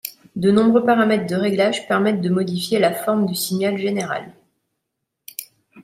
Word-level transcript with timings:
De 0.35 0.49
nombreux 0.49 0.83
paramètres 0.83 1.27
de 1.27 1.35
réglage 1.35 1.87
permettent 1.87 2.21
de 2.21 2.29
modifier 2.29 2.79
la 2.79 2.91
forme 2.91 3.27
du 3.27 3.35
signal 3.35 3.77
général. 3.77 4.33